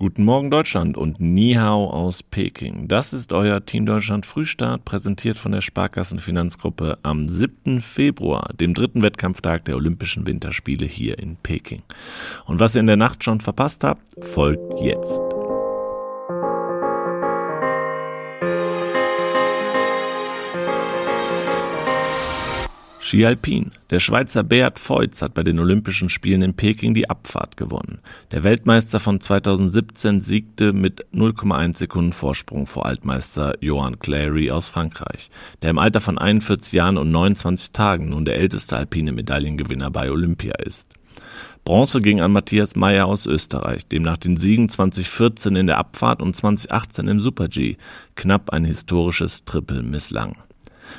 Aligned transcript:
Guten 0.00 0.22
Morgen 0.22 0.48
Deutschland 0.48 0.96
und 0.96 1.20
Nihao 1.20 1.90
aus 1.90 2.22
Peking. 2.22 2.86
Das 2.86 3.12
ist 3.12 3.32
euer 3.32 3.66
Team 3.66 3.84
Deutschland 3.84 4.26
Frühstart, 4.26 4.84
präsentiert 4.84 5.38
von 5.38 5.50
der 5.50 5.60
Sparkassenfinanzgruppe 5.60 6.98
am 7.02 7.28
7. 7.28 7.80
Februar, 7.80 8.48
dem 8.60 8.74
dritten 8.74 9.02
Wettkampftag 9.02 9.64
der 9.64 9.74
Olympischen 9.74 10.24
Winterspiele 10.24 10.86
hier 10.86 11.18
in 11.18 11.34
Peking. 11.34 11.82
Und 12.46 12.60
was 12.60 12.76
ihr 12.76 12.80
in 12.80 12.86
der 12.86 12.96
Nacht 12.96 13.24
schon 13.24 13.40
verpasst 13.40 13.82
habt, 13.82 14.24
folgt 14.24 14.80
jetzt. 14.80 15.20
Ski 23.08 23.24
Alpin. 23.24 23.70
Der 23.88 24.00
Schweizer 24.00 24.42
Beat 24.42 24.78
Feutz 24.78 25.22
hat 25.22 25.32
bei 25.32 25.42
den 25.42 25.58
Olympischen 25.58 26.10
Spielen 26.10 26.42
in 26.42 26.52
Peking 26.52 26.92
die 26.92 27.08
Abfahrt 27.08 27.56
gewonnen. 27.56 28.00
Der 28.32 28.44
Weltmeister 28.44 29.00
von 29.00 29.18
2017 29.18 30.20
siegte 30.20 30.74
mit 30.74 31.06
0,1 31.14 31.78
Sekunden 31.78 32.12
Vorsprung 32.12 32.66
vor 32.66 32.84
Altmeister 32.84 33.54
Johan 33.62 33.98
Clary 33.98 34.50
aus 34.50 34.68
Frankreich, 34.68 35.30
der 35.62 35.70
im 35.70 35.78
Alter 35.78 36.00
von 36.00 36.18
41 36.18 36.74
Jahren 36.74 36.98
und 36.98 37.10
29 37.10 37.72
Tagen 37.72 38.10
nun 38.10 38.26
der 38.26 38.36
älteste 38.36 38.76
alpine 38.76 39.12
Medaillengewinner 39.12 39.90
bei 39.90 40.10
Olympia 40.10 40.56
ist. 40.56 40.92
Bronze 41.64 42.02
ging 42.02 42.20
an 42.20 42.32
Matthias 42.32 42.76
Meyer 42.76 43.06
aus 43.06 43.24
Österreich, 43.24 43.86
dem 43.86 44.02
nach 44.02 44.18
den 44.18 44.36
Siegen 44.36 44.68
2014 44.68 45.56
in 45.56 45.66
der 45.66 45.78
Abfahrt 45.78 46.20
und 46.20 46.36
2018 46.36 47.08
im 47.08 47.20
Super-G 47.20 47.78
knapp 48.16 48.50
ein 48.50 48.66
historisches 48.66 49.46
Triple 49.46 49.82
misslang. 49.82 50.36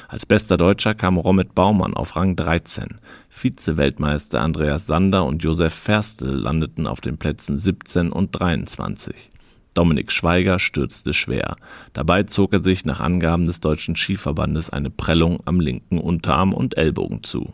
Als 0.07 0.25
bester 0.25 0.57
Deutscher 0.57 0.95
kam 0.95 1.17
Romit 1.17 1.55
Baumann 1.55 1.93
auf 1.93 2.15
Rang 2.15 2.35
13. 2.35 2.99
Vize-Weltmeister 3.29 4.41
Andreas 4.41 4.87
Sander 4.87 5.25
und 5.25 5.43
Josef 5.43 5.73
Ferstel 5.73 6.29
landeten 6.29 6.87
auf 6.87 7.01
den 7.01 7.17
Plätzen 7.17 7.57
17 7.57 8.11
und 8.11 8.31
23. 8.31 9.29
Dominik 9.73 10.11
Schweiger 10.11 10.59
stürzte 10.59 11.13
schwer. 11.13 11.55
Dabei 11.93 12.23
zog 12.23 12.53
er 12.53 12.63
sich 12.63 12.85
nach 12.85 12.99
Angaben 12.99 13.45
des 13.45 13.59
Deutschen 13.59 13.95
Skiverbandes 13.95 14.69
eine 14.69 14.89
Prellung 14.89 15.39
am 15.45 15.59
linken 15.59 15.99
Unterarm 15.99 16.53
und 16.53 16.77
Ellbogen 16.77 17.23
zu. 17.23 17.53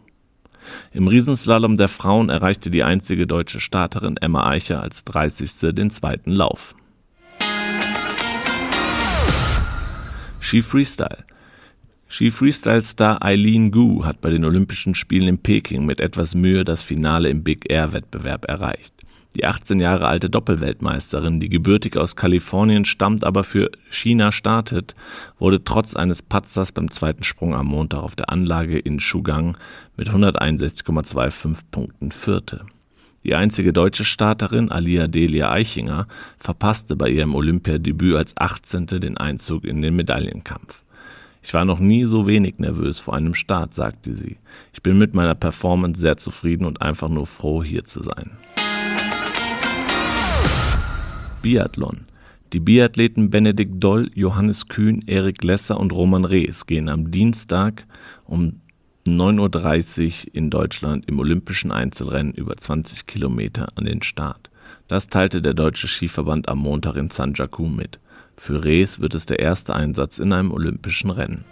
Im 0.92 1.08
Riesenslalom 1.08 1.77
der 1.77 1.88
Frauen 1.88 2.30
erreichte 2.30 2.70
die 2.72 2.83
einzige 2.83 3.27
deutsche 3.27 3.59
Starterin 3.59 4.17
Emma 4.17 4.47
Eicher 4.47 4.81
als 4.81 5.03
30. 5.03 5.75
den 5.75 5.89
zweiten 5.89 6.31
Lauf. 6.31 6.75
Ski 10.39 10.61
Freestyle. 10.61 11.25
Ski-Freestyle-Star 12.08 13.23
Eileen 13.23 13.72
Gu 13.72 14.06
hat 14.06 14.22
bei 14.22 14.30
den 14.30 14.45
Olympischen 14.45 14.94
Spielen 14.94 15.28
in 15.28 15.38
Peking 15.39 15.86
mit 15.86 16.00
etwas 16.00 16.36
Mühe 16.36 16.64
das 16.64 16.84
Finale 16.84 17.30
im 17.30 17.44
Big 17.44 17.70
Air-Wettbewerb 17.70 18.45
erreicht. 18.45 18.94
Die 19.36 19.44
18 19.44 19.80
Jahre 19.80 20.08
alte 20.08 20.30
Doppelweltmeisterin, 20.30 21.42
die 21.42 21.50
gebürtig 21.50 21.98
aus 21.98 22.16
Kalifornien 22.16 22.86
stammt, 22.86 23.26
aber 23.26 23.44
für 23.44 23.70
China 23.89 24.31
startet, 24.31 24.95
wurde 25.39 25.64
trotz 25.64 25.95
eines 25.95 26.22
Patzers 26.22 26.72
beim 26.72 26.89
zweiten 26.89 27.23
Sprung 27.23 27.53
am 27.53 27.66
Montag 27.66 28.02
auf 28.02 28.16
der 28.16 28.30
Anlage 28.30 28.80
in 28.80 29.02
Shugang 29.02 29.58
mit 29.98 30.09
161,25 30.09 31.58
Punkten 31.72 32.11
Vierte. 32.11 32.66
Die 33.26 33.36
einzige 33.36 33.73
deutsche 33.73 34.06
Starterin, 34.06 34.72
Alia 34.72 35.08
Delia 35.08 35.52
Eichinger, 35.52 36.08
verpasste 36.38 36.95
bei 36.95 37.09
ihrem 37.09 37.33
Olympiadebüt 37.36 38.16
als 38.16 38.38
18. 38.38 38.86
den 38.86 39.17
Einzug 39.17 39.66
in 39.66 39.81
den 39.81 39.95
Medaillenkampf. 39.95 40.84
Ich 41.45 41.53
war 41.53 41.63
noch 41.63 41.77
nie 41.77 42.05
so 42.05 42.25
wenig 42.25 42.57
nervös 42.57 42.97
vor 42.97 43.13
einem 43.13 43.35
Start, 43.35 43.71
sagte 43.71 44.15
sie. 44.15 44.38
Ich 44.73 44.81
bin 44.81 44.97
mit 44.97 45.13
meiner 45.13 45.35
Performance 45.35 46.02
sehr 46.02 46.17
zufrieden 46.17 46.65
und 46.65 46.81
einfach 46.81 47.07
nur 47.07 47.27
froh, 47.27 47.61
hier 47.61 47.83
zu 47.83 48.02
sein. 48.02 48.31
Biathlon. 51.43 52.05
Die 52.52 52.59
Biathleten 52.59 53.29
Benedikt 53.29 53.75
Doll, 53.75 54.09
Johannes 54.15 54.69
Kühn, 54.69 55.03
Erik 55.05 55.43
Lesser 55.43 55.79
und 55.79 55.93
Roman 55.93 56.25
Rees 56.25 56.65
gehen 56.65 56.89
am 56.89 57.11
Dienstag 57.11 57.85
um 58.25 58.61
9.30 59.08 60.27
Uhr 60.30 60.36
in 60.36 60.49
Deutschland 60.49 61.08
im 61.08 61.20
Olympischen 61.20 61.71
Einzelrennen 61.71 62.33
über 62.33 62.58
20 62.58 63.05
Kilometer 63.05 63.67
an 63.76 63.86
den 63.86 64.02
Start. 64.02 64.49
Das 64.88 65.10
teilte 65.10 65.43
der 65.43 65.54
Deutsche 65.54 65.88
Skiverband 65.88 66.49
am 66.49 66.58
Montag 66.58 66.95
in 66.95 67.11
Sanjaku 67.11 67.67
mit. 67.67 67.99
Für 68.36 68.64
Rees 68.64 68.99
wird 68.99 69.14
es 69.14 69.27
der 69.27 69.39
erste 69.39 69.76
Einsatz 69.76 70.17
in 70.17 70.33
einem 70.33 70.52
olympischen 70.52 71.11
Rennen. 71.11 71.45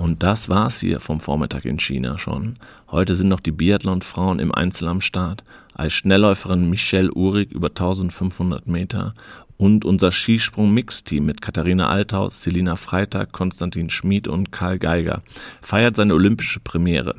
Und 0.00 0.22
das 0.22 0.48
war's 0.48 0.80
hier 0.80 0.98
vom 0.98 1.20
Vormittag 1.20 1.66
in 1.66 1.78
China 1.78 2.16
schon. 2.16 2.54
Heute 2.90 3.14
sind 3.14 3.28
noch 3.28 3.40
die 3.40 3.52
Biathlon-Frauen 3.52 4.38
im 4.38 4.50
Einzel 4.50 4.88
am 4.88 5.02
Start. 5.02 5.44
Als 5.74 5.92
Schnellläuferin 5.92 6.70
Michelle 6.70 7.12
Uhrig 7.12 7.52
über 7.52 7.68
1500 7.68 8.66
Meter 8.66 9.12
und 9.58 9.84
unser 9.84 10.10
Skisprung-Mix-Team 10.10 11.26
mit 11.26 11.42
Katharina 11.42 11.90
Althaus, 11.90 12.40
Selina 12.40 12.76
Freitag, 12.76 13.32
Konstantin 13.32 13.90
Schmid 13.90 14.26
und 14.26 14.52
Karl 14.52 14.78
Geiger 14.78 15.20
feiert 15.60 15.96
seine 15.96 16.14
olympische 16.14 16.60
Premiere. 16.60 17.16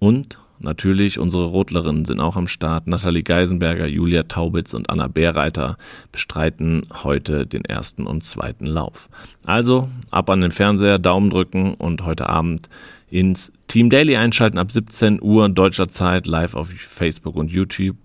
Und 0.00 0.40
Natürlich, 0.60 1.18
unsere 1.18 1.44
Rodlerinnen 1.44 2.04
sind 2.04 2.20
auch 2.20 2.36
am 2.36 2.48
Start. 2.48 2.86
Nathalie 2.86 3.22
Geisenberger, 3.22 3.86
Julia 3.86 4.24
Taubitz 4.24 4.74
und 4.74 4.90
Anna 4.90 5.06
Bärreiter 5.06 5.76
bestreiten 6.10 6.86
heute 7.04 7.46
den 7.46 7.64
ersten 7.64 8.06
und 8.06 8.24
zweiten 8.24 8.66
Lauf. 8.66 9.08
Also 9.44 9.88
ab 10.10 10.30
an 10.30 10.40
den 10.40 10.50
Fernseher, 10.50 10.98
Daumen 10.98 11.30
drücken 11.30 11.74
und 11.74 12.04
heute 12.04 12.28
Abend 12.28 12.68
ins 13.10 13.52
Team 13.68 13.88
Daily 13.88 14.16
einschalten 14.16 14.58
ab 14.58 14.70
17 14.70 15.22
Uhr 15.22 15.48
deutscher 15.48 15.88
Zeit 15.88 16.26
live 16.26 16.54
auf 16.54 16.68
Facebook 16.70 17.36
und 17.36 17.50
YouTube. 17.50 17.96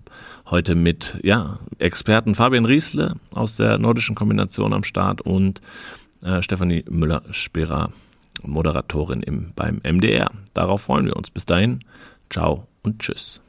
Heute 0.49 0.75
mit 0.75 1.17
ja, 1.23 1.57
Experten 1.79 2.35
Fabian 2.35 2.65
Riesle 2.65 3.15
aus 3.33 3.55
der 3.55 3.79
nordischen 3.79 4.15
Kombination 4.15 4.73
am 4.73 4.83
Start 4.83 5.21
und 5.21 5.61
äh, 6.23 6.41
Stefanie 6.41 6.83
Müller-Sperer, 6.89 7.89
Moderatorin 8.43 9.23
im, 9.23 9.51
beim 9.55 9.81
MDR. 9.83 10.31
Darauf 10.53 10.83
freuen 10.83 11.05
wir 11.05 11.15
uns. 11.15 11.31
Bis 11.31 11.45
dahin. 11.45 11.83
Ciao 12.33 12.65
und 12.81 12.97
tschüss. 12.97 13.43